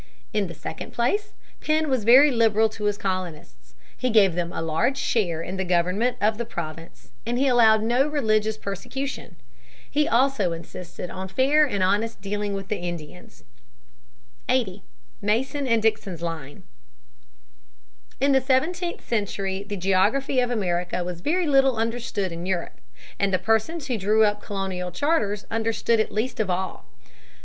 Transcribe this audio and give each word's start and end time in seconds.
In 0.33 0.47
the 0.47 0.55
second 0.55 0.93
place, 0.93 1.33
Penn 1.59 1.87
was 1.87 2.05
very 2.05 2.31
liberal 2.31 2.69
to 2.69 2.85
his 2.85 2.97
colonists. 2.97 3.75
He 3.95 4.09
gave 4.09 4.33
them 4.33 4.51
a 4.51 4.59
large 4.59 4.97
share 4.97 5.43
in 5.43 5.57
the 5.57 5.63
government 5.63 6.17
of 6.19 6.39
the 6.39 6.43
province 6.43 7.11
and 7.23 7.37
he 7.37 7.47
allowed 7.47 7.83
no 7.83 8.07
religious 8.07 8.57
persecution. 8.57 9.35
He 9.87 10.07
also 10.07 10.53
insisted 10.53 11.11
on 11.11 11.27
fair 11.27 11.65
and 11.67 11.83
honest 11.83 12.19
dealing 12.19 12.55
with 12.55 12.67
the 12.67 12.77
Indians. 12.79 13.43
[Sidenote: 14.49 14.81
Mason 15.21 15.67
and 15.67 15.83
Dixon's 15.83 16.23
line.] 16.23 16.63
[Sidenote: 18.19 18.37
Its 18.41 18.49
importance 18.49 18.81
in 18.81 18.95
history.] 19.19 19.55
80. 19.59 19.65
Mason 19.67 19.67
and 19.67 19.69
Dixon's 19.69 19.69
Line. 19.69 19.69
In 19.69 19.69
the 19.69 19.69
seventeenth 19.69 19.69
century 19.69 19.69
the 19.69 19.77
geography 19.77 20.39
of 20.39 20.49
America 20.49 21.03
was 21.03 21.21
very 21.21 21.45
little 21.45 21.77
understood 21.77 22.31
in 22.31 22.47
Europe 22.47 22.81
and 23.19 23.31
the 23.31 23.37
persons 23.37 23.85
who 23.85 23.99
drew 23.99 24.23
up 24.23 24.41
colonial 24.41 24.89
charters 24.89 25.45
understood 25.51 25.99
it 25.99 26.11
least 26.11 26.39
of 26.39 26.49
all. 26.49 26.85